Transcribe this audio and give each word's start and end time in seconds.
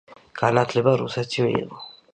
განათლება 0.41 0.95
რუსეთში 1.03 1.49
მიიღო. 1.51 1.87